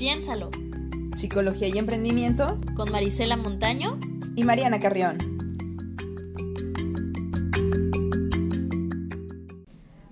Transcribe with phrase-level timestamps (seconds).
[0.00, 0.50] Piénsalo.
[1.12, 4.00] Psicología y Emprendimiento Con Marisela Montaño
[4.34, 5.18] y Mariana Carrión.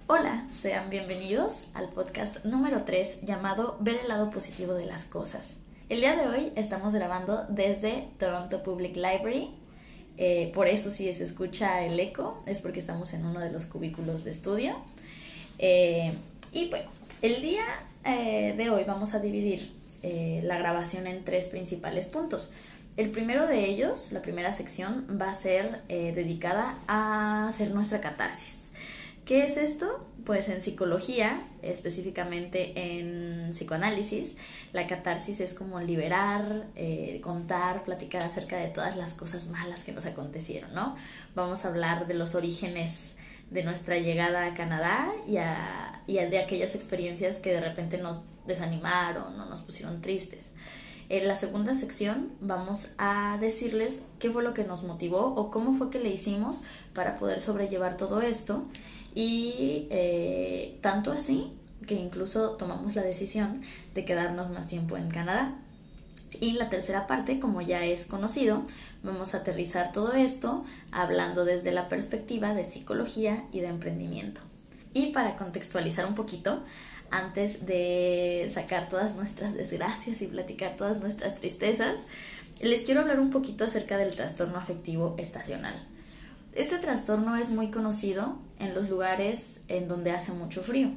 [0.07, 5.55] Hola, sean bienvenidos al podcast número 3 llamado Ver el lado positivo de las cosas.
[5.89, 9.53] El día de hoy estamos grabando desde Toronto Public Library.
[10.19, 13.65] Eh, por eso si se escucha el eco es porque estamos en uno de los
[13.65, 14.77] cubículos de estudio.
[15.59, 16.13] Eh,
[16.53, 16.91] y bueno,
[17.23, 17.65] el día
[18.05, 22.53] eh, de hoy vamos a dividir eh, la grabación en tres principales puntos.
[22.97, 28.01] El primero de ellos, la primera sección, va a ser eh, dedicada a hacer nuestra
[28.01, 28.73] catarsis.
[29.25, 30.09] ¿Qué es esto?
[30.25, 34.37] Pues en psicología, específicamente en psicoanálisis,
[34.73, 39.93] la catarsis es como liberar, eh, contar, platicar acerca de todas las cosas malas que
[39.93, 40.97] nos acontecieron, ¿no?
[41.35, 43.17] Vamos a hablar de los orígenes
[43.51, 48.21] de nuestra llegada a Canadá y, a, y de aquellas experiencias que de repente nos
[48.47, 50.53] desanimaron o nos pusieron tristes.
[51.09, 55.75] En la segunda sección vamos a decirles qué fue lo que nos motivó o cómo
[55.75, 58.65] fue que le hicimos para poder sobrellevar todo esto
[59.15, 61.53] y eh, tanto así
[61.87, 63.63] que incluso tomamos la decisión
[63.95, 65.57] de quedarnos más tiempo en Canadá.
[66.41, 68.63] Y la tercera parte, como ya es conocido,
[69.03, 74.41] vamos a aterrizar todo esto hablando desde la perspectiva de psicología y de emprendimiento.
[74.95, 76.63] Y para contextualizar un poquito,
[77.11, 82.01] antes de sacar todas nuestras desgracias y platicar todas nuestras tristezas,
[82.61, 85.75] les quiero hablar un poquito acerca del trastorno afectivo estacional.
[86.55, 90.91] Este trastorno es muy conocido en los lugares en donde hace mucho frío.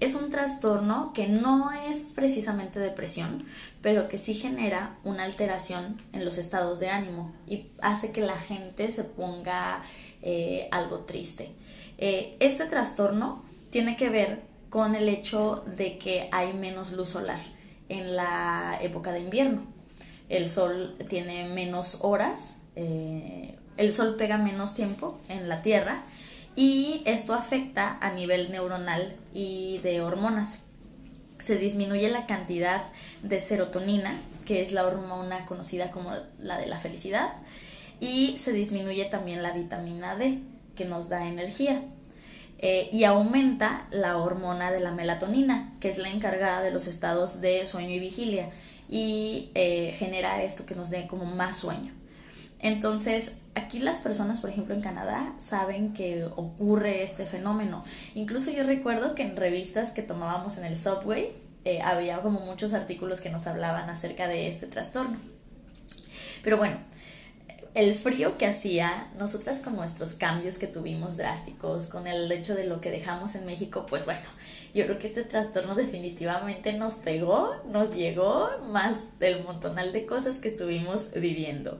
[0.00, 3.42] Es un trastorno que no es precisamente depresión,
[3.82, 8.36] pero que sí genera una alteración en los estados de ánimo y hace que la
[8.36, 9.82] gente se ponga
[10.22, 11.50] eh, algo triste.
[11.98, 17.38] Eh, este trastorno tiene que ver con el hecho de que hay menos luz solar
[17.88, 19.62] en la época de invierno.
[20.28, 26.02] El sol tiene menos horas, eh, el sol pega menos tiempo en la Tierra
[26.54, 30.60] y esto afecta a nivel neuronal y de hormonas.
[31.38, 32.82] Se disminuye la cantidad
[33.22, 34.12] de serotonina,
[34.44, 37.30] que es la hormona conocida como la de la felicidad,
[38.00, 40.38] y se disminuye también la vitamina D,
[40.76, 41.82] que nos da energía.
[42.60, 47.40] Eh, y aumenta la hormona de la melatonina, que es la encargada de los estados
[47.40, 48.50] de sueño y vigilia,
[48.88, 51.92] y eh, genera esto que nos dé como más sueño.
[52.60, 57.84] Entonces, aquí las personas, por ejemplo, en Canadá, saben que ocurre este fenómeno.
[58.14, 61.32] Incluso yo recuerdo que en revistas que tomábamos en el subway,
[61.64, 65.18] eh, había como muchos artículos que nos hablaban acerca de este trastorno.
[66.42, 66.78] Pero bueno,
[67.74, 72.64] el frío que hacía, nosotras con nuestros cambios que tuvimos drásticos, con el hecho de
[72.64, 74.26] lo que dejamos en México, pues bueno,
[74.74, 80.38] yo creo que este trastorno definitivamente nos pegó, nos llegó más del montonal de cosas
[80.38, 81.78] que estuvimos viviendo.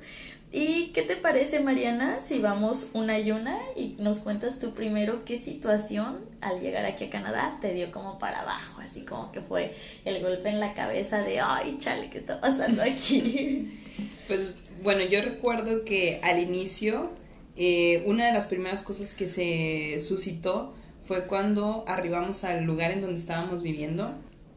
[0.50, 5.26] ¿Y qué te parece, Mariana, si vamos una y una y nos cuentas tú primero
[5.26, 9.42] qué situación al llegar aquí a Canadá te dio como para abajo, así como que
[9.42, 9.74] fue
[10.06, 13.74] el golpe en la cabeza de, ay, chale, ¿qué está pasando aquí?
[14.28, 14.52] Pues
[14.82, 17.10] bueno, yo recuerdo que al inicio
[17.56, 20.74] eh, una de las primeras cosas que se suscitó
[21.04, 24.12] fue cuando arribamos al lugar en donde estábamos viviendo.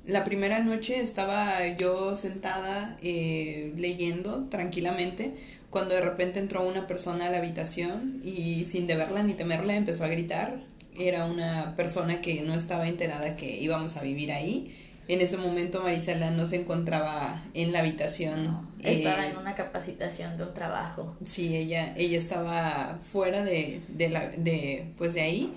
[0.05, 5.33] La primera noche estaba yo sentada eh, leyendo tranquilamente
[5.69, 10.03] cuando de repente entró una persona a la habitación y sin deberla ni temerla empezó
[10.03, 10.59] a gritar.
[10.99, 14.75] Era una persona que no estaba enterada que íbamos a vivir ahí.
[15.07, 18.45] En ese momento Marisela no se encontraba en la habitación.
[18.45, 21.15] No, estaba eh, en una capacitación de un trabajo.
[21.25, 25.53] Sí, ella, ella estaba fuera de, de, la, de, pues de ahí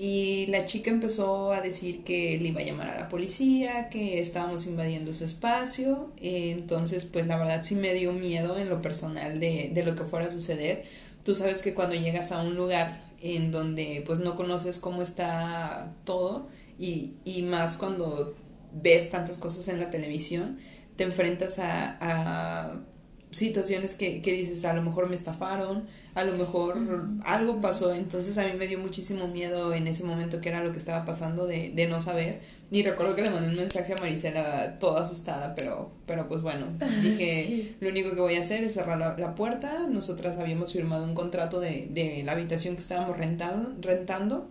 [0.00, 4.20] y la chica empezó a decir que le iba a llamar a la policía, que
[4.20, 6.12] estábamos invadiendo su espacio.
[6.22, 10.04] entonces, pues la verdad sí me dio miedo en lo personal de, de lo que
[10.04, 10.84] fuera a suceder.
[11.24, 15.92] Tú sabes que cuando llegas a un lugar en donde pues no conoces cómo está
[16.04, 16.46] todo
[16.78, 18.36] y, y más cuando
[18.72, 20.58] ves tantas cosas en la televisión,
[20.96, 22.80] te enfrentas a, a
[23.30, 25.84] situaciones que, que, dices, a lo mejor me estafaron,
[26.14, 26.78] a lo mejor
[27.24, 30.72] algo pasó, entonces a mí me dio muchísimo miedo en ese momento que era lo
[30.72, 32.40] que estaba pasando de, de no saber.
[32.70, 36.66] Y recuerdo que le mandé un mensaje a Marisela toda asustada, pero, pero pues bueno,
[37.02, 39.86] dije, lo único que voy a hacer es cerrar la, la, puerta.
[39.90, 44.50] Nosotras habíamos firmado un contrato de, de la habitación que estábamos rentado, rentando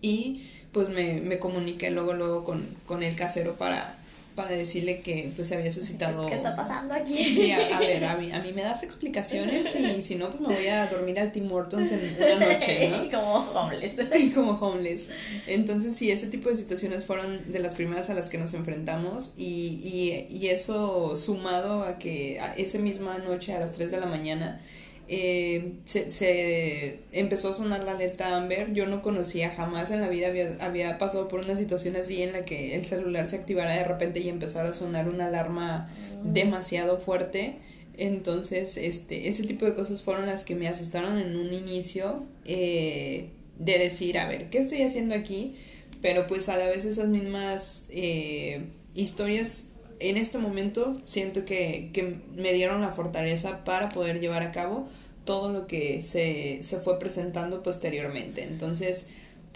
[0.00, 0.42] y
[0.72, 3.96] pues me, me comuniqué luego, luego con, con el casero para
[4.34, 6.26] para decirle que pues se había suscitado...
[6.26, 7.24] ¿Qué está pasando aquí?
[7.24, 10.54] Sí, a, ver, a mí, a mí me das explicaciones y si no, pues me
[10.54, 13.10] voy a dormir al Tim Hortons en una noche, ¿no?
[13.10, 13.92] Como homeless.
[14.34, 15.08] Como homeless.
[15.46, 19.34] Entonces, sí, ese tipo de situaciones fueron de las primeras a las que nos enfrentamos
[19.36, 24.06] y, y, y eso sumado a que esa misma noche a las 3 de la
[24.06, 24.60] mañana
[25.08, 28.72] eh, se, se, empezó a sonar la alerta Amber.
[28.72, 32.32] Yo no conocía, jamás en la vida había, había, pasado por una situación así en
[32.32, 35.90] la que el celular se activara de repente y empezara a sonar una alarma
[36.22, 36.32] mm.
[36.32, 37.56] demasiado fuerte.
[37.96, 43.28] Entonces, este, ese tipo de cosas fueron las que me asustaron en un inicio eh,
[43.58, 45.56] de decir, a ver, ¿qué estoy haciendo aquí?
[46.00, 48.62] Pero pues a la vez esas mismas eh,
[48.94, 49.71] historias
[50.10, 54.88] en este momento siento que, que, me dieron la fortaleza para poder llevar a cabo
[55.24, 58.42] todo lo que se, se fue presentando posteriormente.
[58.42, 59.08] Entonces,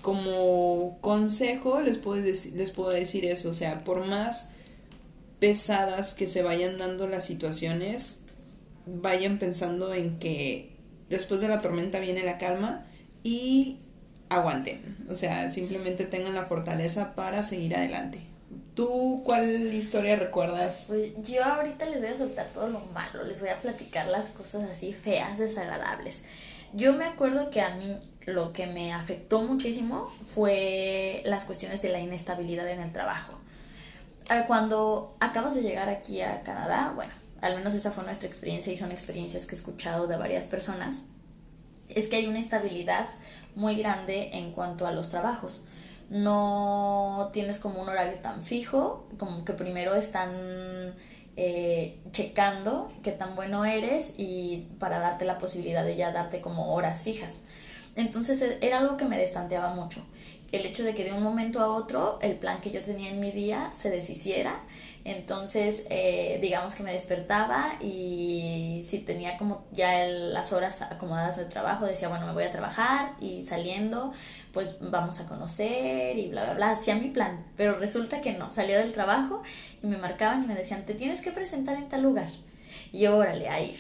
[0.02, 4.50] como consejo les puedo, les puedo decir eso, o sea, por más
[5.40, 8.20] pesadas que se vayan dando las situaciones,
[8.86, 10.70] vayan pensando en que
[11.10, 12.86] después de la tormenta viene la calma
[13.22, 13.78] y
[14.28, 18.20] aguanten, o sea, simplemente tengan la fortaleza para seguir adelante.
[18.76, 20.84] ¿Tú cuál historia recuerdas?
[20.88, 24.28] Pues yo ahorita les voy a soltar todo lo malo, les voy a platicar las
[24.28, 26.20] cosas así feas, desagradables.
[26.74, 27.96] Yo me acuerdo que a mí
[28.26, 33.38] lo que me afectó muchísimo fue las cuestiones de la inestabilidad en el trabajo.
[34.46, 38.76] Cuando acabas de llegar aquí a Canadá, bueno, al menos esa fue nuestra experiencia y
[38.76, 41.02] son experiencias que he escuchado de varias personas,
[41.88, 43.06] es que hay una estabilidad
[43.54, 45.64] muy grande en cuanto a los trabajos
[46.10, 50.30] no tienes como un horario tan fijo, como que primero están
[51.36, 56.74] eh, checando qué tan bueno eres y para darte la posibilidad de ya darte como
[56.74, 57.40] horas fijas.
[57.96, 60.04] Entonces e, era algo que me destanteaba mucho.
[60.52, 63.20] El hecho de que de un momento a otro el plan que yo tenía en
[63.20, 64.60] mi día se deshiciera
[65.06, 71.44] entonces, eh, digamos que me despertaba y si tenía como ya las horas acomodadas de
[71.44, 74.12] trabajo, decía, bueno, me voy a trabajar y saliendo,
[74.52, 76.70] pues vamos a conocer y bla, bla, bla.
[76.72, 78.50] Hacía mi plan, pero resulta que no.
[78.50, 79.44] Salía del trabajo
[79.80, 82.28] y me marcaban y me decían, te tienes que presentar en tal lugar.
[82.92, 83.78] Y órale, a ir.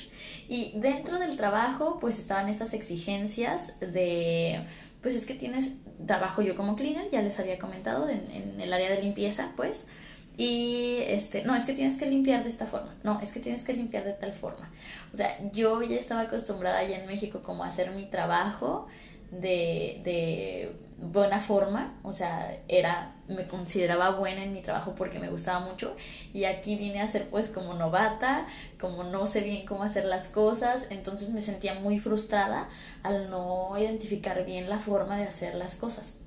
[0.48, 4.60] Y dentro del trabajo, pues estaban estas exigencias de,
[5.02, 5.72] pues es que tienes
[6.06, 9.86] trabajo yo como cleaner, ya les había comentado, en, en el área de limpieza, pues
[10.36, 13.64] y este, no, es que tienes que limpiar de esta forma, no, es que tienes
[13.64, 14.70] que limpiar de tal forma.
[15.12, 18.86] O sea, yo ya estaba acostumbrada allá en México como a hacer mi trabajo
[19.30, 25.28] de, de buena forma, o sea, era, me consideraba buena en mi trabajo porque me
[25.28, 25.94] gustaba mucho
[26.32, 28.46] y aquí vine a ser pues como novata,
[28.78, 32.68] como no sé bien cómo hacer las cosas, entonces me sentía muy frustrada
[33.02, 36.18] al no identificar bien la forma de hacer las cosas.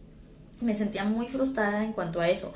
[0.61, 2.53] Me sentía muy frustrada en cuanto a eso.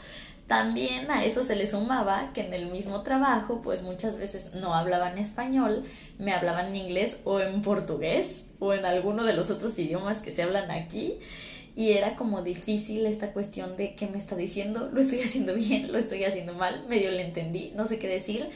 [0.47, 4.73] También a eso se le sumaba que en el mismo trabajo, pues muchas veces no
[4.73, 5.83] hablaban español,
[6.19, 10.31] me hablaban en inglés o en portugués o en alguno de los otros idiomas que
[10.31, 11.17] se hablan aquí.
[11.75, 15.91] Y era como difícil esta cuestión de qué me está diciendo, lo estoy haciendo bien,
[15.91, 18.49] lo estoy haciendo mal, medio le entendí, no sé qué decir.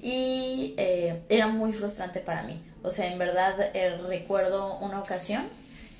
[0.00, 2.60] Y eh, era muy frustrante para mí.
[2.82, 5.42] O sea, en verdad eh, recuerdo una ocasión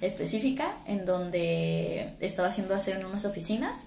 [0.01, 3.85] específica en donde estaba haciendo aseo en unas oficinas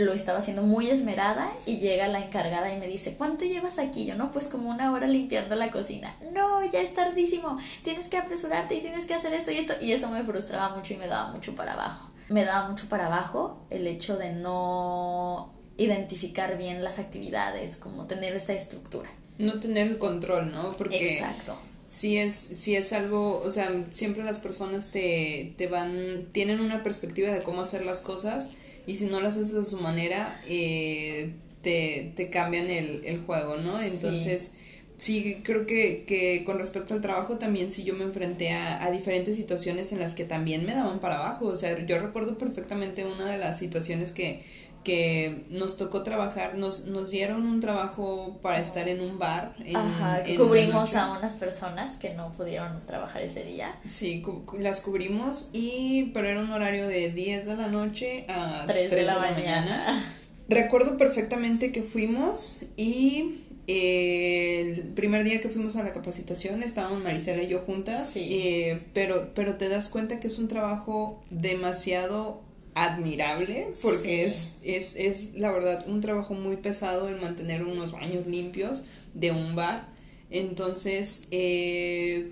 [0.00, 4.06] lo estaba haciendo muy esmerada y llega la encargada y me dice, ¿cuánto llevas aquí?
[4.06, 6.14] Yo no, pues como una hora limpiando la cocina.
[6.32, 9.74] No, ya es tardísimo, tienes que apresurarte y tienes que hacer esto y esto.
[9.80, 12.10] Y eso me frustraba mucho y me daba mucho para abajo.
[12.28, 18.34] Me daba mucho para abajo el hecho de no identificar bien las actividades, como tener
[18.34, 19.08] esa estructura.
[19.38, 20.70] No tener el control, ¿no?
[20.76, 21.56] Porque Exacto.
[21.86, 26.84] Si es, si es algo, o sea, siempre las personas te, te van, tienen una
[26.84, 28.50] perspectiva de cómo hacer las cosas
[28.90, 31.30] y si no las haces a su manera, eh,
[31.62, 33.80] te, te, cambian el, el, juego, ¿no?
[33.80, 34.54] Entonces,
[34.96, 38.90] sí, creo que, que, con respecto al trabajo también sí yo me enfrenté a, a,
[38.90, 43.04] diferentes situaciones en las que también me daban para abajo, o sea, yo recuerdo perfectamente
[43.04, 44.42] una de las situaciones que
[44.84, 49.54] que nos tocó trabajar, nos, nos dieron un trabajo para estar en un bar.
[49.74, 53.78] Ajá, cubrimos a unas personas que no pudieron trabajar ese día.
[53.86, 54.24] Sí,
[54.58, 59.02] las cubrimos, y pero era un horario de 10 de la noche a 3, de,
[59.02, 60.14] la, mañana.
[60.48, 67.02] Recuerdo perfectamente que fuimos y eh, el primer día que fuimos a la capacitación estábamos
[67.04, 72.42] Marisela y yo juntas, eh, pero, pero te das cuenta que es un trabajo demasiado
[72.84, 78.26] admirable porque es, es, es la verdad un trabajo muy pesado el mantener unos baños
[78.26, 78.84] limpios
[79.14, 79.88] de un bar.
[80.30, 82.30] Entonces, eh,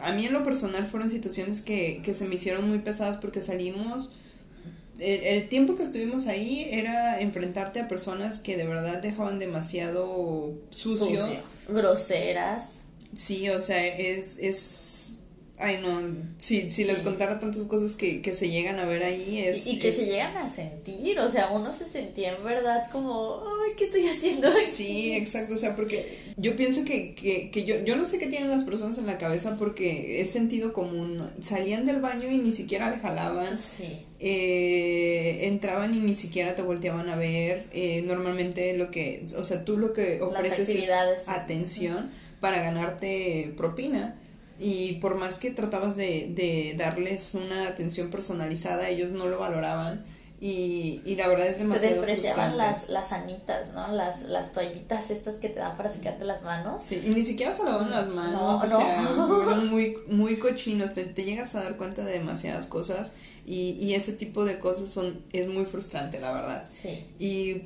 [0.00, 3.40] a mí en lo personal fueron situaciones que, que se me hicieron muy pesadas porque
[3.42, 4.14] salimos
[4.98, 11.20] el, tiempo que estuvimos ahí era enfrentarte a personas que de verdad dejaban demasiado sucio.
[11.20, 11.42] sucio.
[11.68, 12.76] Groseras.
[13.14, 15.20] Sí, o sea, es, es
[15.56, 16.00] Ay, no,
[16.36, 19.68] si, si les contara tantas cosas que, que se llegan a ver ahí es...
[19.68, 23.72] Y, que se llegan a sentir, o sea, uno se sentía en verdad como, ay,
[23.76, 24.58] ¿qué estoy haciendo aquí?
[24.58, 28.26] Sí, exacto, o sea, porque yo pienso que, que, que yo, yo no sé qué
[28.26, 32.50] tienen las personas en la cabeza porque es sentido común, salían del baño y ni
[32.50, 34.00] siquiera le jalaban, sí.
[34.18, 39.64] eh, entraban y ni siquiera te volteaban a ver, eh, normalmente lo que, o sea,
[39.64, 44.18] tú lo que ofreces es atención para ganarte propina
[44.58, 50.04] y por más que tratabas de, de darles una atención personalizada, ellos no lo valoraban
[50.40, 53.88] y, y la verdad es demasiado Te despreciaban las, las anitas, ¿no?
[53.88, 56.82] Las, las toallitas estas que te dan para secarte las manos.
[56.82, 59.02] Sí, y ni siquiera se lavaban las manos, o sea,
[59.46, 63.14] eran muy, muy cochinos, te, te, llegas a dar cuenta de demasiadas cosas
[63.46, 66.68] y, y ese tipo de cosas son, es muy frustrante, la verdad.
[66.70, 67.06] Sí.
[67.18, 67.62] Y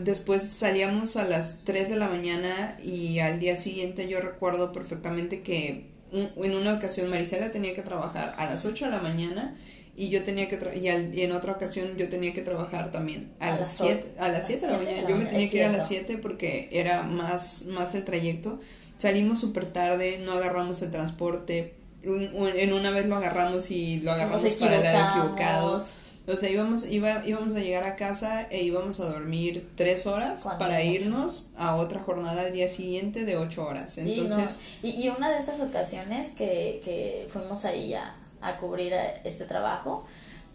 [0.00, 5.42] después salíamos a las 3 de la mañana y al día siguiente yo recuerdo perfectamente
[5.42, 9.54] que en una ocasión Marisela tenía que trabajar a las 8 de la mañana
[9.94, 13.50] y yo tenía que y, y, en otra ocasión yo tenía que trabajar también a,
[13.50, 15.08] las 7 a las 7 de la mañana.
[15.08, 18.58] yo me tenía que ir a las 7 porque era más más el trayecto.
[18.98, 21.74] Salimos súper tarde no agarramos el transporte.
[22.04, 25.86] En una vez lo agarramos y lo agarramos para el lado equivocado
[26.26, 30.44] o sea, íbamos, iba, íbamos a llegar a casa e íbamos a dormir tres horas
[30.58, 33.98] para irnos a otra jornada al día siguiente de ocho horas.
[33.98, 34.60] Entonces...
[34.82, 38.92] y, y, una de esas ocasiones que, que fuimos ahí a, a cubrir
[39.24, 40.04] este trabajo,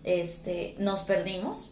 [0.04, 1.72] este, nos perdimos.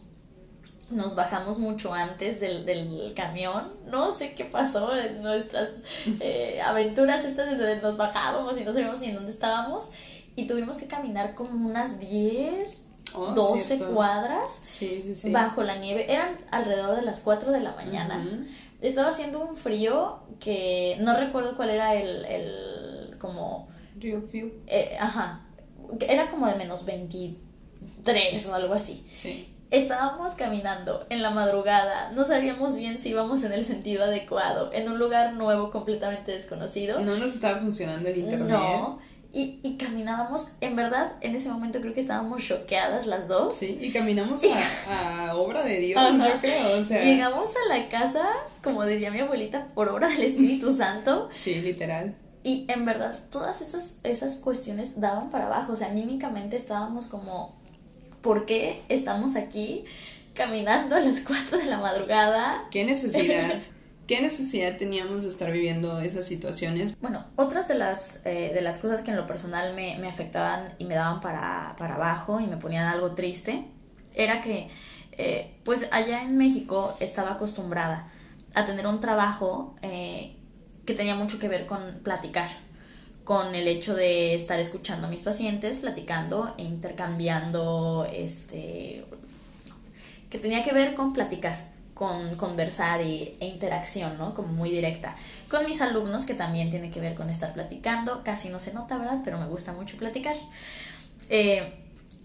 [0.90, 3.72] Nos bajamos mucho antes del, del camión.
[3.86, 5.70] No sé qué pasó en nuestras
[6.20, 9.90] eh, aventuras estas en donde nos bajábamos y no sabíamos ni en dónde estábamos.
[10.36, 14.60] Y tuvimos que caminar como unas 10, 12 cuadras
[15.30, 16.12] bajo la nieve.
[16.12, 18.24] Eran alrededor de las 4 de la mañana.
[18.80, 23.68] Estaba haciendo un frío que no recuerdo cuál era el, el como...
[23.98, 24.52] Real feel.
[24.66, 25.40] Eh, ajá.
[26.00, 29.06] Era como de menos 23 o algo así.
[29.12, 29.48] Sí.
[29.70, 34.88] Estábamos caminando en la madrugada, no sabíamos bien si íbamos en el sentido adecuado, en
[34.88, 37.00] un lugar nuevo completamente desconocido.
[37.00, 38.48] No nos estaba funcionando el internet.
[38.48, 39.00] No,
[39.32, 43.56] y, y, caminábamos, en verdad, en ese momento creo que estábamos choqueadas las dos.
[43.56, 47.04] Sí, y caminamos a, a obra de Dios, yo creo, o sea.
[47.04, 48.26] Llegamos a la casa,
[48.62, 51.28] como diría mi abuelita, por obra del Espíritu Santo.
[51.30, 52.14] Sí, literal.
[52.42, 57.54] Y en verdad, todas esas, esas cuestiones daban para abajo, o sea, anímicamente estábamos como,
[58.22, 59.84] ¿por qué estamos aquí
[60.32, 62.64] caminando a las 4 de la madrugada?
[62.70, 63.54] ¿Qué necesidad?
[64.06, 66.96] ¿Qué necesidad teníamos de estar viviendo esas situaciones?
[67.00, 70.72] Bueno, otras de las, eh, de las cosas que en lo personal me, me afectaban
[70.78, 73.64] y me daban para, para, abajo y me ponían algo triste
[74.14, 74.68] era que,
[75.12, 78.08] eh, pues allá en México estaba acostumbrada
[78.54, 80.36] a tener un trabajo eh,
[80.84, 82.48] que tenía mucho que ver con platicar,
[83.24, 89.04] con el hecho de estar escuchando a mis pacientes, platicando e intercambiando, este,
[90.30, 94.34] que tenía que ver con platicar con conversar e interacción, ¿no?
[94.34, 95.16] Como muy directa.
[95.50, 98.98] Con mis alumnos, que también tiene que ver con estar platicando, casi no se nota,
[98.98, 99.22] ¿verdad?
[99.24, 100.36] Pero me gusta mucho platicar.
[101.30, 101.72] Eh,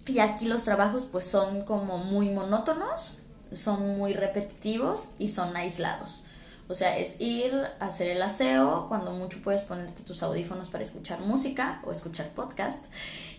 [0.08, 3.20] y aquí los trabajos pues son como muy monótonos,
[3.54, 6.26] son muy repetitivos y son aislados.
[6.68, 10.84] O sea, es ir a hacer el aseo, cuando mucho puedes ponerte tus audífonos para
[10.84, 12.84] escuchar música o escuchar podcast.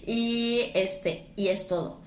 [0.07, 2.01] Y este, y es todo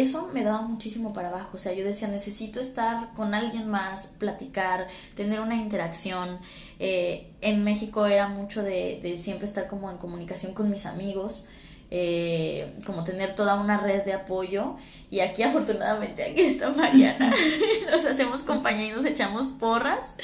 [0.00, 1.50] eso me daba muchísimo para abajo.
[1.54, 6.38] O sea, yo decía, necesito estar con alguien más, platicar, tener una interacción.
[6.78, 11.44] Eh, en México era mucho de, de, siempre estar como en comunicación con mis amigos,
[11.90, 14.76] eh, como tener toda una red de apoyo.
[15.10, 17.32] Y aquí afortunadamente, aquí está Mariana.
[17.90, 20.14] nos hacemos compañía y nos echamos porras.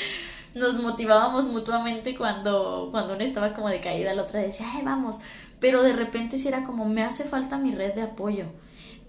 [0.54, 5.18] Nos motivábamos mutuamente cuando, cuando una estaba como de caída, la otra decía, ay, vamos.
[5.60, 8.46] Pero de repente sí era como, me hace falta mi red de apoyo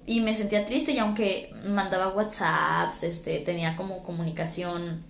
[0.06, 5.04] y me sentía triste y aunque mandaba WhatsApps, este, tenía como comunicación,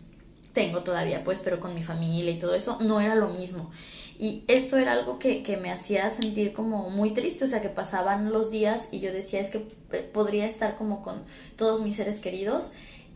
[0.54, 3.70] tengo todavía pues, pero con mi familia y todo eso, no era lo mismo.
[4.20, 7.70] Y esto era algo que, que me hacía sentir como muy triste, o sea, que
[7.70, 11.24] pasaban los días y yo decía, es que eh, podría estar como con
[11.56, 12.74] todos mis seres queridos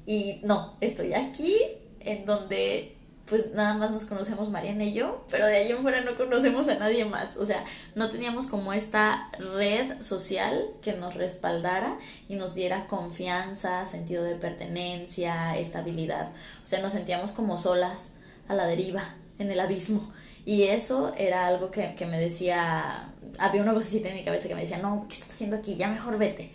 [0.07, 1.55] y no, estoy aquí
[1.99, 2.96] en donde
[3.27, 6.67] pues nada más nos conocemos Mariana y yo, pero de ahí en fuera no conocemos
[6.69, 7.35] a nadie más.
[7.37, 7.63] O sea,
[7.95, 11.97] no teníamos como esta red social que nos respaldara
[12.29, 16.31] y nos diera confianza, sentido de pertenencia, estabilidad.
[16.63, 18.11] O sea, nos sentíamos como solas
[18.47, 19.03] a la deriva,
[19.39, 20.09] en el abismo.
[20.45, 24.55] Y eso era algo que, que me decía, había una vocecita en mi cabeza que
[24.55, 25.75] me decía, no, ¿qué estás haciendo aquí?
[25.75, 26.49] Ya mejor vete.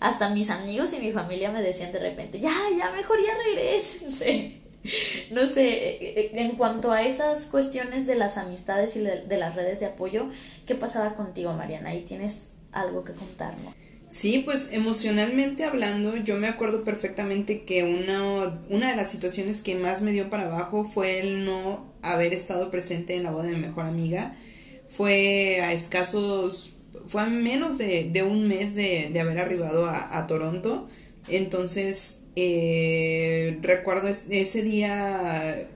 [0.00, 4.62] Hasta mis amigos y mi familia me decían de repente, ya, ya, mejor ya regresense.
[5.30, 9.54] No sé, eh, eh, en cuanto a esas cuestiones de las amistades y de, las
[9.54, 10.28] redes de apoyo,
[10.66, 11.90] ¿qué pasaba contigo, Mariana?
[11.90, 13.74] Ahí tienes algo que contarnos.
[14.10, 19.74] Sí, pues emocionalmente hablando, yo me acuerdo perfectamente que una, una de las situaciones que
[19.74, 23.52] más me dio para abajo fue el no haber estado presente en la boda de
[23.52, 24.34] mi mejor amiga.
[24.88, 26.70] Fue a escasos,
[27.06, 30.88] fue a menos de, un mes de, haber arribado a, Toronto.
[31.28, 35.68] Entonces, eh, recuerdo ese día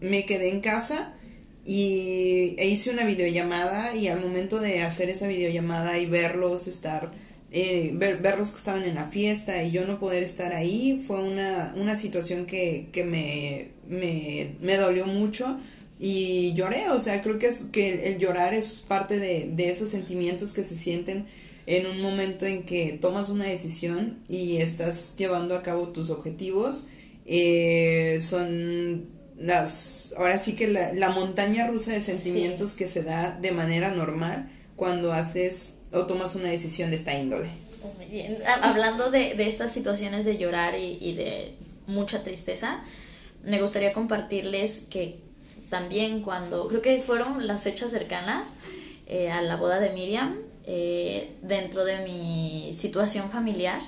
[0.00, 1.14] me quedé en casa
[1.64, 7.10] y e hice una videollamada y al momento de hacer esa videollamada y verlos estar
[7.50, 11.22] eh, ver, verlos que estaban en la fiesta y yo no poder estar ahí fue
[11.22, 15.58] una, una situación que, que me, me, me, dolió mucho
[15.98, 19.88] y lloré, o sea, creo que, es, que el, llorar es parte de, de, esos
[19.88, 21.24] sentimientos que se sienten
[21.68, 26.86] en un momento en que tomas una decisión y estás llevando a cabo tus objetivos.
[27.26, 29.04] Eh, son
[29.36, 33.90] las, ahora sí que la, la montaña rusa de sentimientos que se da de manera
[33.90, 37.50] normal cuando haces o tomas una decisión de esta índole.
[37.98, 38.38] Muy bien.
[38.62, 41.52] Hablando de, de estas situaciones de llorar y, y, de
[41.86, 42.82] mucha tristeza,
[43.44, 45.18] me gustaría compartirles que
[45.68, 48.48] también cuando, creo que fueron las fechas cercanas
[49.06, 53.80] eh, a la boda de Miriam, eh, dentro de mi situación familiar,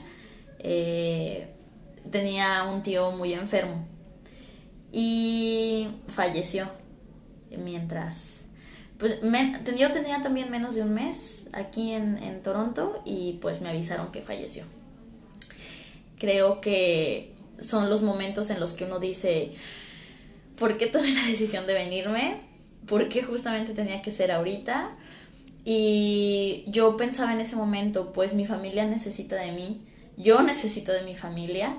[0.61, 1.47] eh,
[2.11, 3.87] tenía un tío muy enfermo
[4.91, 6.71] y falleció
[7.63, 8.45] mientras
[8.99, 9.21] pues
[9.79, 14.23] yo tenía también menos de un mes aquí en, Toronto y pues me avisaron que
[14.23, 14.65] falleció.
[16.19, 19.53] Creo que son los momentos en los que uno dice,
[20.59, 22.41] ¿por qué tomé la decisión de venirme?
[22.87, 24.97] ¿Por qué justamente tenía que ser ahorita?
[25.65, 29.83] Y yo pensaba en ese momento, pues mi familia necesita de mí,
[30.17, 31.77] yo necesito de mi familia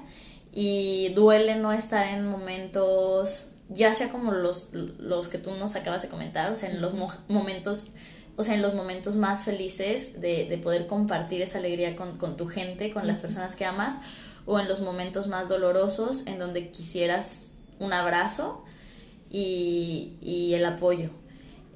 [0.53, 6.01] y duele no estar en momentos ya sea como los, los que tú nos acabas
[6.01, 6.93] de comentar, o sea, en los
[7.29, 7.87] momentos,
[8.35, 12.35] o sea, en los momentos más felices de, de poder compartir esa alegría con, con,
[12.35, 14.01] tu gente, con las personas que amas,
[14.45, 18.65] o en los momentos más dolorosos en donde quisieras un abrazo
[19.29, 21.09] y, y el apoyo.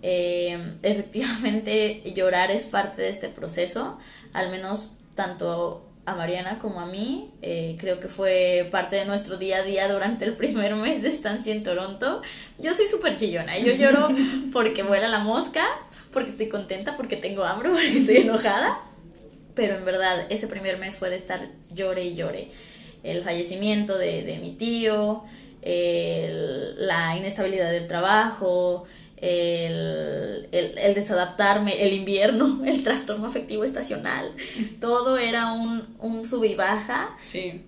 [0.01, 3.99] Eh, efectivamente, llorar es parte de este proceso,
[4.33, 7.31] al menos tanto a Mariana como a mí.
[7.41, 11.09] Eh, creo que fue parte de nuestro día a día durante el primer mes de
[11.09, 12.21] estancia en Toronto.
[12.59, 13.57] Yo soy súper chillona.
[13.57, 14.09] Yo lloro
[14.53, 15.65] porque vuela la mosca,
[16.13, 18.79] porque estoy contenta, porque tengo hambre, porque estoy enojada.
[19.55, 22.51] Pero en verdad, ese primer mes fue de estar llore y llore.
[23.03, 25.23] El fallecimiento de, de mi tío,
[25.63, 28.85] la inestabilidad del trabajo,
[29.25, 34.31] el, el, desadaptarme, el invierno, el trastorno afectivo estacional,
[34.79, 37.09] todo era un, un sub y baja,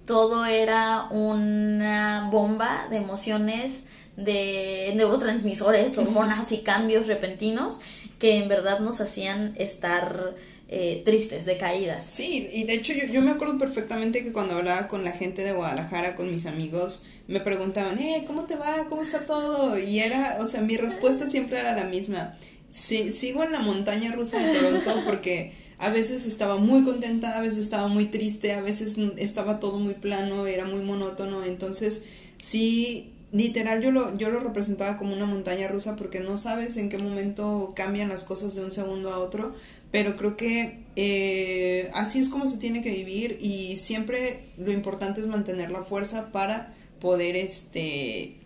[0.05, 3.83] todo era una bomba de emociones,
[4.17, 7.79] de neurotransmisores, hormonas y cambios repentinos
[8.19, 10.35] que en verdad nos hacían estar
[10.69, 12.03] eh, tristes, decaídas.
[12.09, 15.43] Sí, y de hecho yo, yo me acuerdo perfectamente que cuando hablaba con la gente
[15.43, 18.87] de Guadalajara, con mis amigos, me preguntaban, eh, ¿cómo te va?
[18.89, 19.77] ¿Cómo está todo?
[19.77, 22.35] Y era, o sea, mi respuesta siempre era la misma.
[22.69, 27.41] Sí, sigo en la montaña rusa de Toronto porque a veces estaba muy contenta, a
[27.41, 32.05] veces estaba muy triste, a veces estaba todo muy plano, era muy monótono, entonces
[32.37, 36.89] sí, literal yo lo, yo lo representaba como una montaña rusa porque no sabes en
[36.89, 39.53] qué momento cambian las cosas de un segundo a otro,
[39.91, 45.21] pero creo que eh, así es como se tiene que vivir y siempre lo importante
[45.21, 48.37] es mantener la fuerza para poder este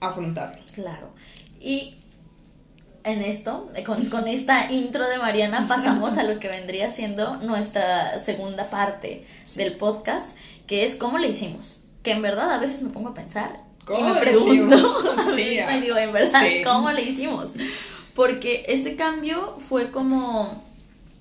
[0.00, 0.62] afrontarlo.
[0.74, 1.12] Claro.
[1.60, 1.96] Y
[3.04, 8.18] en esto, con, con, esta intro de Mariana, pasamos a lo que vendría siendo nuestra
[8.18, 9.24] segunda parte
[9.56, 11.80] del podcast, que es cómo le hicimos.
[12.02, 13.56] Que en verdad a veces me pongo a pensar
[13.88, 17.50] y me pregunto, sí, me digo, en verdad, ¿cómo le hicimos?
[18.14, 20.62] Porque este cambio fue como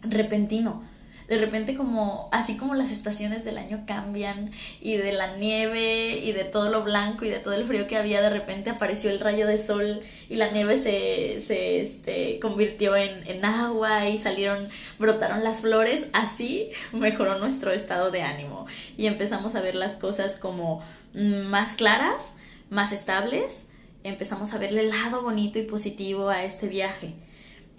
[0.03, 0.83] repentino.
[1.27, 6.33] De repente como así como las estaciones del año cambian y de la nieve y
[6.33, 9.21] de todo lo blanco y de todo el frío que había de repente apareció el
[9.21, 14.67] rayo de sol y la nieve se, se este, convirtió en, en agua y salieron
[14.99, 18.67] brotaron las flores así mejoró nuestro estado de ánimo.
[18.97, 22.33] Y empezamos a ver las cosas como más claras
[22.71, 23.67] más estables
[24.03, 27.13] empezamos a verle el lado bonito y positivo a este viaje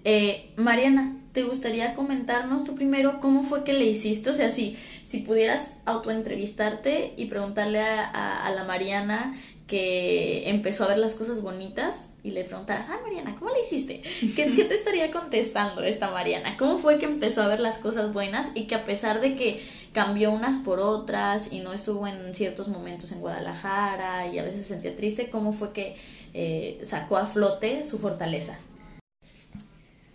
[0.05, 4.31] eh, Mariana, ¿te gustaría comentarnos tú primero cómo fue que le hiciste?
[4.31, 9.33] O sea, si, si pudieras autoentrevistarte y preguntarle a, a, la Mariana
[9.73, 14.03] que empezó a ver las cosas bonitas y le preguntaras, ah, Mariana, ¿cómo le hiciste?
[14.37, 16.57] ¿Qué, te estaría contestando esta Mariana?
[16.59, 19.65] ¿Cómo fue que empezó a ver las cosas buenas y que a pesar de que
[19.95, 24.61] cambió unas por otras y no estuvo en ciertos momentos en Guadalajara y a veces
[24.61, 25.97] se sentía triste, cómo fue que
[26.35, 28.59] eh, sacó a flote su fortaleza?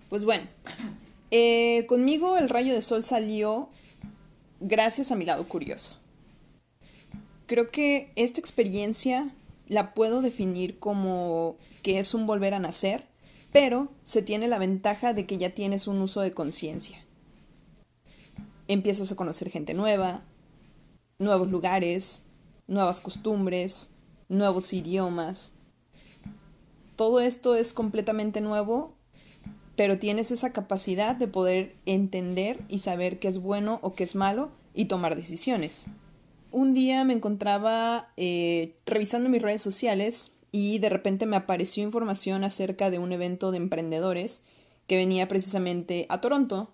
[0.10, 0.46] Pues bueno,
[1.32, 3.70] eh, conmigo el rayo de sol salió
[4.60, 5.96] gracias a mi lado curioso.
[7.48, 9.28] Creo que esta experiencia
[9.68, 13.06] la puedo definir como que es un volver a nacer,
[13.52, 17.04] pero se tiene la ventaja de que ya tienes un uso de conciencia.
[18.68, 20.24] Empiezas a conocer gente nueva,
[21.20, 22.24] nuevos lugares,
[22.68, 23.90] nuevas costumbres,
[24.30, 25.54] nuevos idiomas.
[26.96, 28.94] Todo esto es completamente nuevo,
[29.76, 34.16] pero tienes esa capacidad de poder entender y saber qué es bueno o qué es
[34.16, 35.88] malo y tomar decisiones
[36.58, 42.44] un día me encontraba eh, revisando mis redes sociales y de repente me apareció información
[42.44, 44.42] acerca de un evento de emprendedores
[44.88, 46.72] que venía precisamente a Toronto.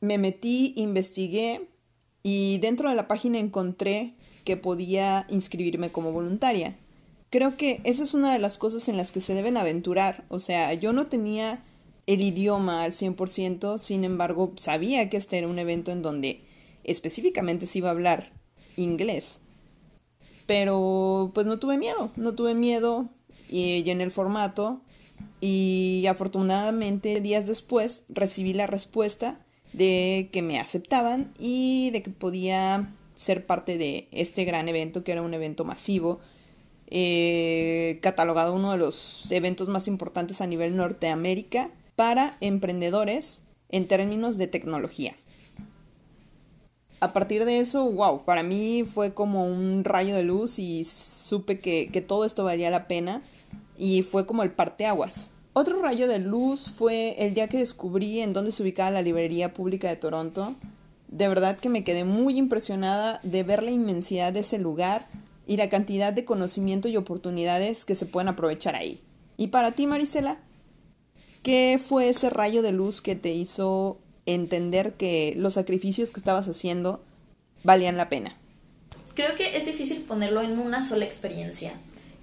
[0.00, 1.68] Me metí, investigué
[2.24, 6.76] y dentro de la página encontré que podía inscribirme como voluntaria.
[7.30, 10.24] Creo que esa es una de las cosas en las que se deben aventurar.
[10.28, 11.62] O sea, yo no tenía
[12.06, 16.40] el idioma al 100%, sin embargo, sabía que este era un evento en donde
[16.82, 18.39] específicamente se iba a hablar
[18.76, 19.40] inglés.
[20.46, 23.08] Pero pues no tuve miedo, no tuve miedo
[23.48, 24.80] y llené el formato
[25.40, 29.40] y afortunadamente días después recibí la respuesta
[29.72, 35.12] de que me aceptaban y de que podía ser parte de este gran evento que
[35.12, 36.18] era un evento masivo
[36.88, 44.38] eh, catalogado uno de los eventos más importantes a nivel Norteamérica para emprendedores en términos
[44.38, 45.14] de tecnología
[47.00, 51.58] a partir de eso, wow, para mí fue como un rayo de luz y supe
[51.58, 53.22] que, todo esto valía la pena
[53.78, 55.32] y fue como el parteaguas.
[55.54, 59.54] Otro rayo de luz fue el día que descubrí en dónde se ubicaba la librería
[59.54, 60.54] pública de Toronto.
[61.08, 65.06] De verdad que me quedé muy impresionada de ver la inmensidad de ese lugar
[65.46, 69.00] y la cantidad de conocimiento y oportunidades que se pueden aprovechar ahí.
[69.38, 70.38] Y para ti, Marisela,
[71.42, 76.48] ¿qué fue ese rayo de luz que te hizo entender que los sacrificios que estabas
[76.48, 77.02] haciendo
[77.64, 78.34] valían la pena.
[79.14, 81.72] Creo que es difícil ponerlo en una sola experiencia.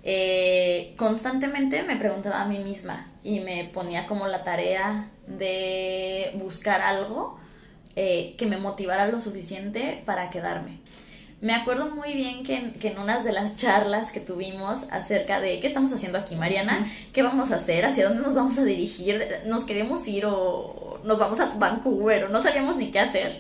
[0.04, 6.82] Eh, constantemente me preguntaba a mí misma y me ponía como la tarea de buscar
[6.82, 7.38] algo
[7.96, 10.80] eh, que me motivara lo suficiente para quedarme.
[11.39, 15.39] Me acuerdo muy bien que en, que en unas de las charlas que tuvimos acerca
[15.39, 18.63] de qué estamos haciendo aquí, Mariana, qué vamos a hacer, hacia dónde nos vamos a
[18.63, 23.39] dirigir, nos queremos ir o nos vamos a Vancouver o no sabíamos ni qué hacer.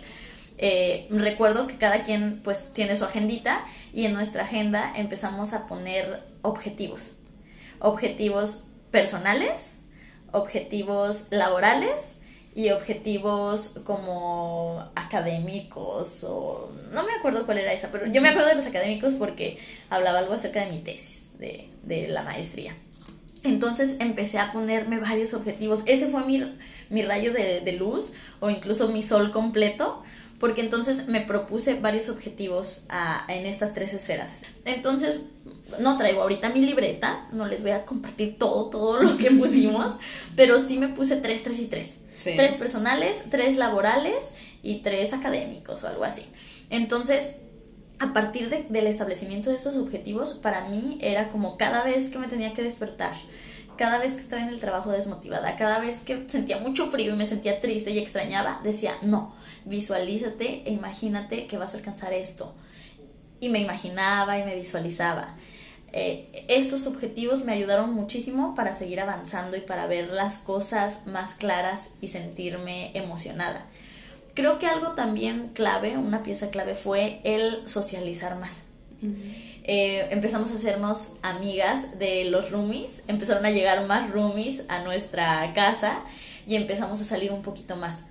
[0.59, 5.65] Eh, recuerdo que cada quien pues tiene su agendita y en nuestra agenda empezamos a
[5.65, 7.13] poner objetivos.
[7.79, 9.71] Objetivos personales,
[10.31, 12.17] objetivos laborales
[12.57, 18.49] y objetivos como académicos o no me acuerdo cuál era esa, pero yo me acuerdo
[18.49, 19.59] de los académicos porque
[19.91, 22.75] hablaba algo acerca de mi tesis de, de la maestría.
[23.43, 25.83] Entonces empecé a ponerme varios objetivos.
[25.85, 26.43] Ese fue mi,
[26.89, 30.01] mi rayo de, de, luz o incluso mi sol completo,
[30.39, 34.41] porque entonces me propuse varios objetivos a, en estas tres esferas.
[34.65, 35.19] Entonces,
[35.79, 39.97] no traigo ahorita mi libreta, no les voy a compartir todo, todo lo que pusimos,
[40.35, 41.97] pero sí me puse tres, tres y tres.
[42.17, 44.31] Tres personales, tres laborales
[44.63, 46.25] y tres académicos o algo así.
[46.69, 47.35] Entonces,
[47.99, 52.27] a partir del establecimiento de estos objetivos, para mí era como cada vez que me
[52.27, 53.13] tenía que despertar,
[53.77, 57.17] cada vez que estaba en el trabajo desmotivada, cada vez que sentía mucho frío y
[57.17, 59.33] me sentía triste y extrañaba, decía, no,
[59.65, 62.53] visualízate e imagínate que vas a alcanzar esto.
[63.39, 65.35] Y me imaginaba y me visualizaba.
[65.99, 71.33] Eh, estos objetivos me ayudaron muchísimo para seguir avanzando y para ver las cosas más
[71.33, 73.65] claras y sentirme emocionada.
[74.35, 78.65] Creo que algo también clave, una pieza clave fue el socializar más.
[79.63, 85.51] Eh, empezamos a hacernos amigas de los roomies, empezaron a llegar más roomies a nuestra
[85.55, 85.99] casa
[86.45, 88.01] y empezamos a salir un poquito más.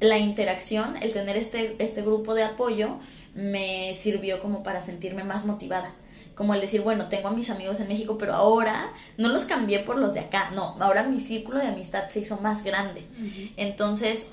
[0.00, 2.98] La interacción, el tener este, este grupo de apoyo,
[3.34, 5.94] me sirvió como para sentirme más motivada
[6.36, 9.80] como el decir, bueno, tengo a mis amigos en México, pero ahora no los cambié
[9.80, 13.02] por los de acá, no, ahora mi círculo de amistad se hizo más grande.
[13.56, 14.28] Entonces,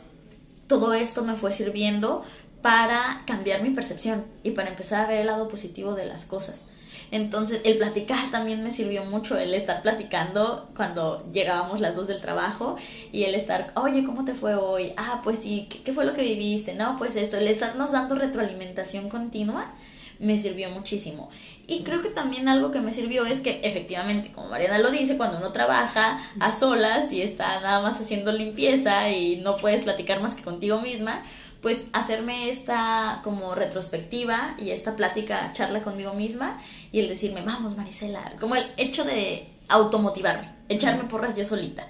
[0.67, 2.21] todo esto me fue sirviendo
[2.61, 6.63] para cambiar mi percepción y para empezar a ver el lado positivo de las cosas.
[7.11, 12.19] Entonces, el platicar también me sirvió mucho, el estar platicando cuando llegábamos las dos del
[12.19, 12.75] trabajo
[13.13, 14.93] y el estar, oye, ¿cómo te fue hoy?
[14.97, 16.73] Ah, pues sí, ¿qué, qué fue lo que viviste?
[16.73, 19.71] No, pues esto, el estarnos dando retroalimentación continua
[20.19, 21.29] me sirvió muchísimo.
[21.65, 25.17] Y creo que también algo que me sirvió es que efectivamente, como Mariana lo dice,
[25.17, 30.21] cuando uno trabaja a solas y está nada más haciendo limpieza y no puedes platicar
[30.21, 31.21] más que contigo misma,
[31.61, 36.59] pues hacerme esta como retrospectiva y esta plática, charla conmigo misma
[36.91, 41.87] y el decirme, vamos Marisela, como el hecho de automotivarme, echarme porras yo solita.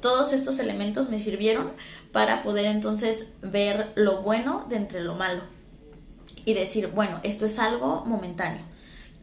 [0.00, 1.70] Todos estos elementos me sirvieron
[2.10, 5.42] para poder entonces ver lo bueno de entre lo malo
[6.44, 8.62] y decir, bueno, esto es algo momentáneo,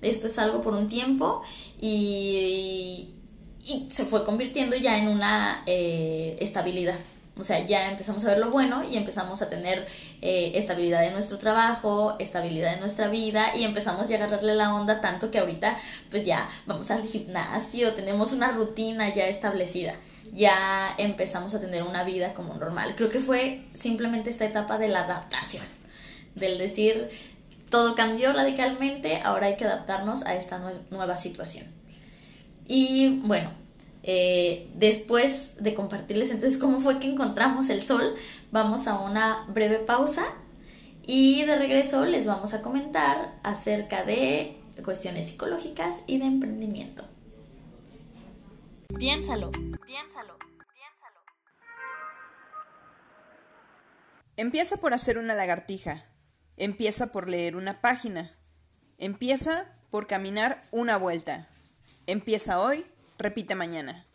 [0.02, 1.42] esto es algo por un tiempo
[1.80, 3.10] y,
[3.66, 6.96] y se fue convirtiendo ya en una eh, estabilidad.
[7.40, 9.88] O sea, ya empezamos a ver lo bueno y empezamos a tener
[10.22, 14.74] eh, estabilidad en nuestro trabajo, estabilidad en nuestra vida y empezamos ya a agarrarle la
[14.74, 15.78] onda tanto que ahorita
[16.10, 19.94] pues ya vamos al gimnasio, tenemos una rutina ya establecida,
[20.34, 22.96] ya empezamos a tener una vida como normal.
[22.96, 25.64] Creo que fue simplemente esta etapa de la adaptación,
[26.40, 27.10] del decir
[27.70, 31.66] todo cambió radicalmente, ahora hay que adaptarnos a esta nueva situación.
[32.66, 33.52] Y bueno,
[34.04, 38.16] eh, después de compartirles entonces cómo fue que encontramos el sol,
[38.52, 40.26] vamos a una breve pausa
[41.06, 47.04] y de regreso les vamos a comentar acerca de cuestiones psicológicas y de emprendimiento.
[48.98, 51.20] Piénsalo, piénsalo, piénsalo.
[54.38, 56.06] Empieza por hacer una lagartija.
[56.58, 58.32] Empieza por leer una página.
[58.98, 61.48] Empieza por caminar una vuelta.
[62.08, 62.86] Empieza hoy
[63.20, 64.06] Repite mañana.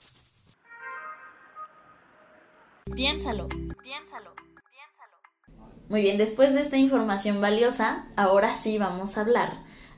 [2.95, 4.33] Piénsalo, piénsalo,
[4.71, 5.17] piénsalo.
[5.89, 9.53] Muy bien, después de esta información valiosa, ahora sí vamos a hablar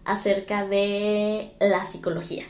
[0.06, 2.44] acerca de la psicología.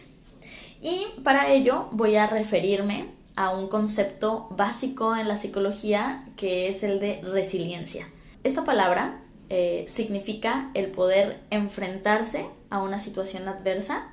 [0.81, 6.85] Y para ello voy a referirme a un concepto básico en la psicología que es
[6.85, 8.09] el de resiliencia.
[8.45, 14.11] Esta palabra eh, significa el poder enfrentarse a una situación adversa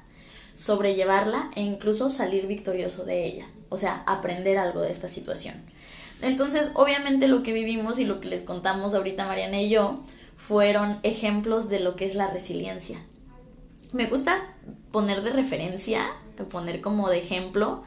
[0.55, 5.55] sobrellevarla e incluso salir victorioso de ella, o sea, aprender algo de esta situación.
[6.21, 10.03] Entonces, obviamente lo que vivimos y lo que les contamos ahorita Mariana y yo
[10.37, 12.99] fueron ejemplos de lo que es la resiliencia.
[13.91, 14.55] Me gusta
[14.91, 16.05] poner de referencia,
[16.51, 17.83] poner como de ejemplo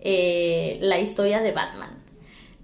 [0.00, 1.90] eh, la historia de Batman.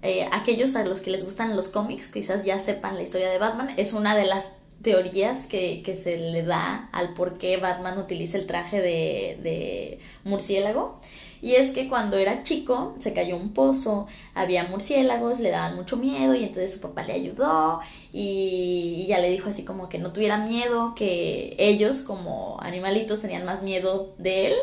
[0.03, 3.39] Eh, aquellos a los que les gustan los cómics quizás ya sepan la historia de
[3.39, 3.69] Batman.
[3.77, 4.49] Es una de las
[4.81, 9.99] teorías que, que, se le da al por qué Batman utiliza el traje de, de,
[10.25, 10.99] murciélago.
[11.41, 15.95] Y es que cuando era chico se cayó un pozo, había murciélagos, le daban mucho
[15.95, 17.79] miedo y entonces su papá le ayudó
[18.11, 23.45] y, ya le dijo así como que no tuviera miedo, que ellos como animalitos tenían
[23.45, 24.53] más miedo de él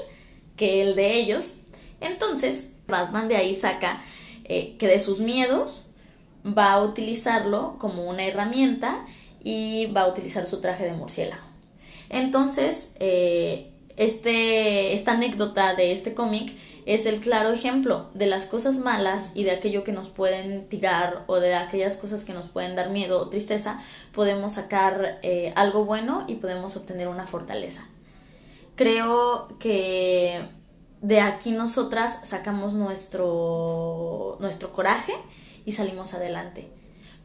[0.56, 1.56] que el de ellos.
[2.00, 4.02] Entonces Batman de ahí saca
[4.52, 5.90] eh, que de sus miedos
[6.44, 9.06] va a utilizarlo como una herramienta
[9.44, 11.44] y va a utilizar su traje de murciélago.
[12.08, 16.52] Entonces, eh, este, esta anécdota de este cómic
[16.84, 21.22] es el claro ejemplo de las cosas malas y de aquello que nos pueden tirar
[21.28, 23.80] o de aquellas cosas que nos pueden dar miedo o tristeza,
[24.12, 27.86] podemos sacar eh, algo bueno y podemos obtener una fortaleza.
[28.74, 30.40] Creo que
[31.00, 35.14] de aquí nosotras sacamos nuestro, nuestro coraje
[35.64, 36.70] y salimos adelante.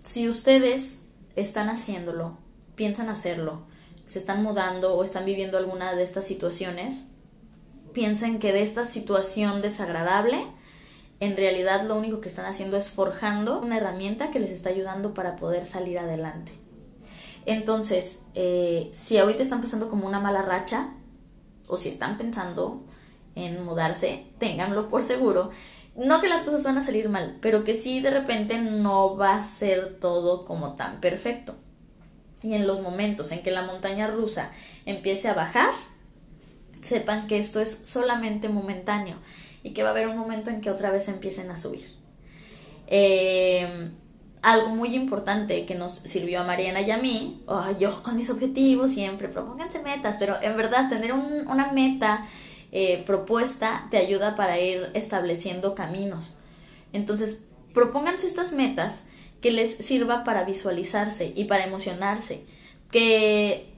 [0.04, 1.02] Si ustedes
[1.36, 2.38] están haciéndolo,
[2.76, 3.64] piensan hacerlo,
[4.06, 7.06] se están mudando o están viviendo alguna de estas situaciones,
[7.94, 10.42] piensen que de esta situación desagradable,
[11.20, 15.14] en realidad lo único que están haciendo es forjando una herramienta que les está ayudando
[15.14, 16.52] para poder salir adelante.
[17.46, 20.94] Entonces, eh, si ahorita están pasando como una mala racha,
[21.68, 22.84] o si están pensando
[23.36, 25.52] en mudarse, ténganlo por seguro
[25.96, 29.36] no que las cosas van a salir mal, pero que sí de repente no va
[29.36, 31.56] a ser todo como tan perfecto.
[32.44, 34.52] Y en los momentos en que la montaña rusa
[34.86, 35.72] empiece a bajar,
[36.82, 39.16] sepan que esto es solamente momentáneo
[39.64, 41.86] y que va a haber un momento en que otra vez empiecen a subir.
[42.88, 43.90] Eh,
[44.44, 47.42] algo muy importante que nos sirvió a Mariana y a mí,
[47.80, 52.28] yo con mis objetivos siempre, propónganse metas, pero en verdad tener una meta
[52.78, 56.36] eh, propuesta te ayuda para ir estableciendo caminos.
[56.92, 59.04] Entonces, propónganse estas metas
[59.40, 62.42] que les sirva para visualizarse y para emocionarse,
[62.92, 63.70] que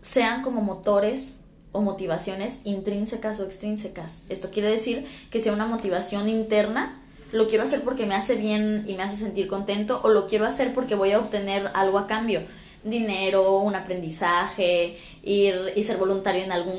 [0.00, 1.34] sean como motores
[1.72, 4.22] o motivaciones intrínsecas o extrínsecas.
[4.30, 6.98] Esto quiere decir que sea una motivación interna,
[7.32, 10.46] lo quiero hacer porque me hace bien y me hace sentir contento, o lo quiero
[10.46, 12.40] hacer porque voy a obtener algo a cambio,
[12.84, 16.76] dinero, un aprendizaje, ir y ser voluntario en algún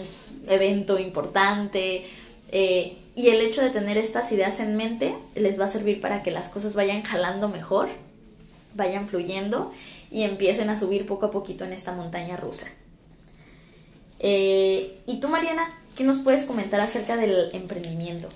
[0.47, 2.03] evento importante.
[2.51, 6.23] Eh, y el hecho de tener estas ideas en mente les va a servir para
[6.23, 7.89] que las cosas vayan jalando mejor,
[8.73, 9.71] vayan fluyendo
[10.09, 12.67] y empiecen a subir poco a poquito en esta montaña rusa.
[14.19, 18.29] Eh, ¿Y tú, Mariana, qué nos puedes comentar acerca del emprendimiento?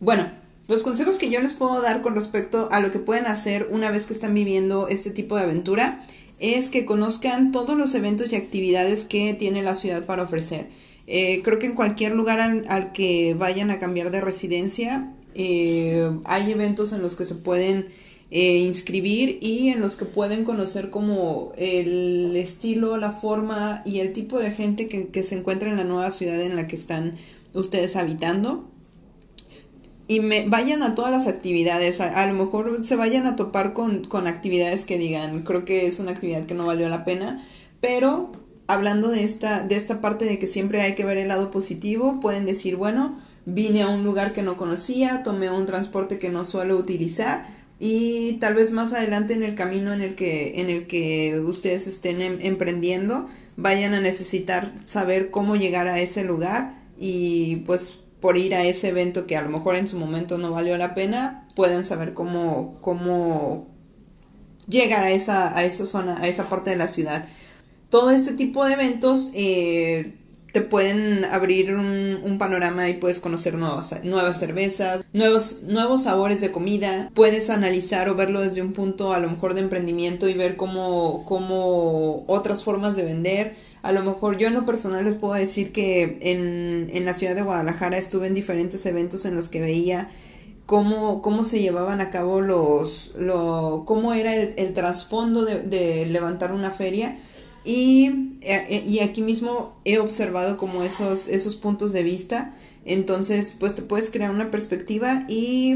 [0.00, 0.30] Bueno,
[0.68, 3.90] los consejos que yo les puedo dar con respecto a lo que pueden hacer una
[3.90, 6.04] vez que están viviendo este tipo de aventura
[6.38, 10.68] es que conozcan todos los eventos y actividades que tiene la ciudad para ofrecer.
[11.10, 16.52] Eh, creo que en cualquier lugar al, que vayan a cambiar de residencia eh, hay
[16.52, 17.86] eventos en los que se pueden
[18.30, 24.12] eh, inscribir y en los que pueden conocer como el estilo, la forma y el
[24.12, 27.14] tipo de gente que, se encuentra en la nueva ciudad en la que están
[27.54, 28.68] ustedes habitando.
[30.08, 34.04] Y me, vayan a todas las actividades, a, lo mejor se vayan a topar con,
[34.04, 37.46] con actividades que digan, creo que es una actividad que no valió la pena,
[37.80, 38.30] pero
[38.68, 42.20] hablando de esta, de esta parte de que siempre hay que ver el lado positivo,
[42.20, 46.44] pueden decir, bueno, vine a un lugar que no conocía, tomé un transporte que no
[46.44, 47.44] suelo utilizar,
[47.80, 51.86] y tal vez más adelante en el camino en el que, en el que ustedes
[51.86, 58.36] estén em, emprendiendo vayan a necesitar saber cómo llegar a ese lugar y pues por
[58.36, 61.46] ir a ese evento que a lo mejor en su momento no valió la pena,
[61.54, 63.68] pueden saber cómo, cómo
[64.68, 67.26] llegar a esa, a esa zona, a esa parte de la ciudad.
[67.90, 70.14] Todo este tipo de eventos eh,
[70.52, 76.52] te pueden abrir un, panorama y puedes conocer nuevas, nuevas cervezas, nuevos, nuevos sabores de
[76.52, 77.10] comida.
[77.14, 81.24] Puedes analizar o verlo desde un punto a lo mejor de emprendimiento y ver cómo,
[81.26, 83.56] cómo otras formas de vender.
[83.82, 87.34] A lo mejor yo en lo personal les puedo decir que en, en la ciudad
[87.34, 90.10] de Guadalajara estuve en diferentes eventos en los que veía
[90.66, 96.06] cómo, cómo se llevaban a cabo los, lo, cómo era el, el trasfondo de, de
[96.06, 97.18] levantar una feria
[97.70, 102.54] y, eh, y, aquí mismo he observado como esos, esos puntos de vista.
[102.86, 105.74] Entonces, pues te puedes crear una perspectiva y...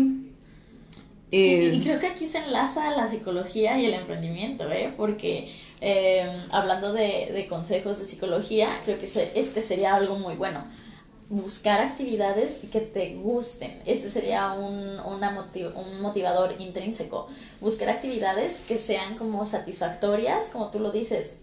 [1.31, 4.91] y, creo que aquí se enlaza la psicología y el emprendimiento, ¿eh?
[4.97, 5.53] Porque
[5.83, 10.65] eh, hablando de, de, consejos de psicología, creo que este sería algo muy bueno.
[11.29, 13.83] Buscar actividades que te gusten.
[13.85, 17.27] Este sería un, una un motivador intrínseco.
[17.61, 21.35] Buscar actividades que sean como satisfactorias, como tú lo dices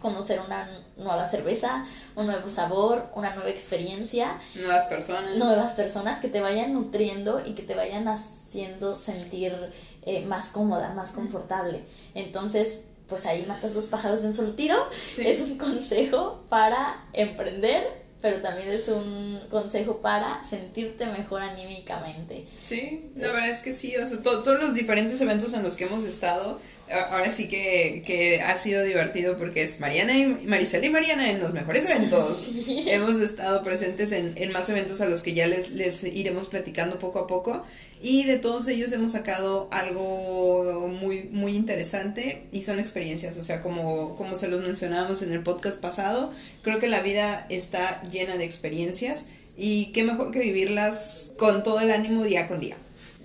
[0.00, 4.38] conocer una nueva cerveza, un nuevo sabor, una nueva experiencia.
[4.54, 5.36] Nuevas personas.
[5.36, 9.54] Nuevas personas que te vayan nutriendo y que te vayan haciendo sentir
[10.02, 11.84] eh, más cómoda, más confortable.
[12.14, 14.76] Entonces, pues ahí matas dos pájaros de un solo tiro.
[15.18, 22.44] Es un consejo para emprender pero también es un consejo para sentirte mejor anímicamente.
[22.60, 25.84] Sí, la verdad es que sí, o sea, todos los diferentes eventos en los que
[25.84, 26.58] hemos estado,
[26.90, 31.40] ahora sí que, que ha sido divertido porque es Mariana y Marisela y Mariana en
[31.40, 32.50] los mejores eventos.
[32.86, 36.98] Hemos estado presentes en, en, más eventos a los que ya les, les iremos platicando
[36.98, 37.64] poco a poco.
[38.00, 43.36] Y de todos ellos hemos sacado algo muy, muy interesante y son experiencias.
[43.36, 47.46] O sea, como, como se los mencionábamos en el podcast pasado, creo que la vida
[47.48, 52.60] está llena de experiencias y qué mejor que vivirlas con todo el ánimo día con
[52.60, 52.76] día.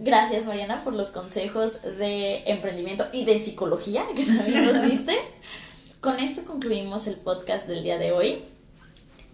[0.04, 5.16] Gracias Mariana por los consejos de emprendimiento y de psicología que también nos diste.
[6.00, 8.42] Con esto concluimos el podcast del día de hoy.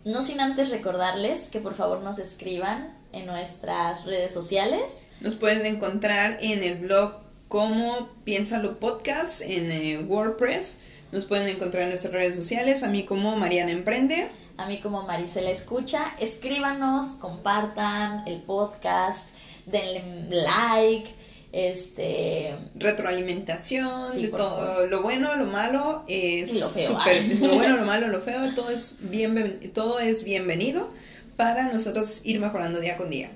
[0.03, 5.03] No sin antes recordarles que por favor nos escriban en nuestras redes sociales.
[5.21, 7.13] Nos pueden encontrar en el blog
[7.47, 10.79] como Piénsalo Podcast en eh, WordPress.
[11.13, 14.27] Nos pueden encontrar en nuestras redes sociales, a mí como Mariana Emprende.
[14.57, 16.13] A mí como Marisela Escucha.
[16.19, 19.29] Escríbanos, compartan el podcast
[19.67, 21.09] denle like,
[21.51, 24.87] este retroalimentación de todo.
[24.87, 26.99] lo bueno lo malo es lo, feo,
[27.41, 30.91] lo bueno lo malo lo feo todo es bien todo es bienvenido
[31.37, 33.31] para nosotros ir mejorando día con día.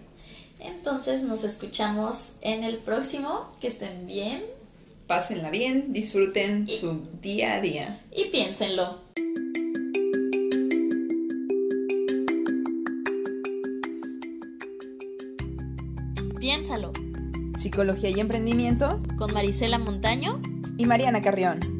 [0.60, 3.52] Entonces nos escuchamos en el próximo.
[3.62, 4.44] Que estén bien.
[5.08, 8.00] Pásenla bien disfruten su día a día.
[8.16, 9.11] y piénsenlo
[17.56, 20.42] Psicología y Emprendimiento con Marisela Montaño
[20.78, 21.71] y Mariana Carrión.